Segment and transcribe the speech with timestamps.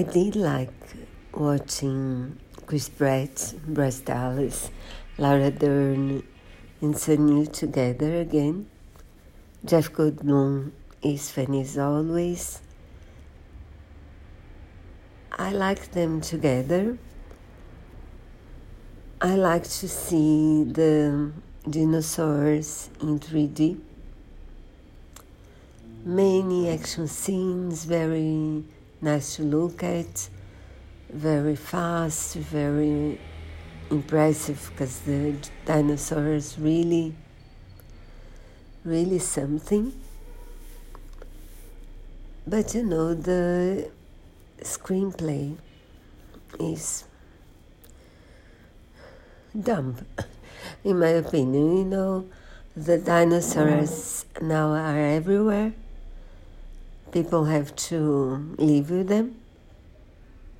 [0.00, 0.72] I did like
[1.34, 4.70] watching Chris Pratt, Bryce Dallas,
[5.18, 6.22] Laura Dern,
[6.80, 8.70] and Sam Neill together again.
[9.62, 10.70] Jeff Goldblum
[11.02, 12.62] is funny as always.
[15.32, 16.96] I like them together.
[19.20, 21.30] I like to see the
[21.68, 23.78] dinosaurs in 3D.
[26.06, 28.64] Many action scenes, very
[29.02, 30.28] nice to look at,
[31.08, 33.18] very fast, very
[33.90, 35.34] impressive because the
[35.64, 37.14] dinosaurs really,
[38.84, 39.92] really something.
[42.46, 43.90] But you know, the
[44.62, 45.56] screenplay
[46.58, 47.04] is
[49.58, 49.96] dumb,
[50.84, 51.76] in my opinion.
[51.78, 52.26] You know,
[52.76, 55.72] the dinosaurs now are everywhere.
[57.12, 59.36] People have to live with them.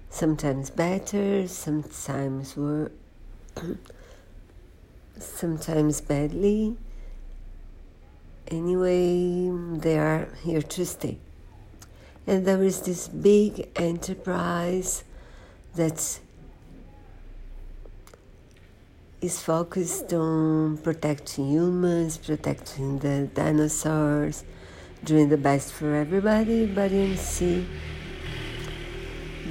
[0.08, 2.90] Sometimes better, sometimes worse,
[5.18, 6.76] sometimes badly.
[8.48, 9.48] Anyway,
[9.78, 11.18] they are here to stay.
[12.26, 15.04] And there is this big enterprise
[15.74, 16.20] that's
[19.20, 24.44] is focused on protecting humans, protecting the dinosaurs,
[25.04, 27.66] doing the best for everybody, but in see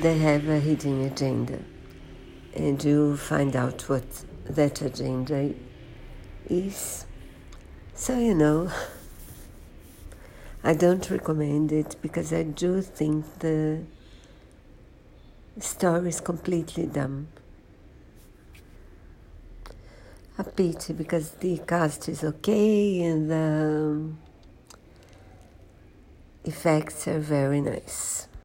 [0.01, 1.59] they have a hidden agenda.
[2.55, 5.53] And you find out what that agenda
[6.49, 7.05] is.
[7.93, 8.71] So, you know,
[10.63, 13.81] I don't recommend it because I do think the
[15.59, 17.27] story is completely dumb
[20.39, 24.28] a pity because the cast is okay and the
[26.49, 28.29] effects are very nice.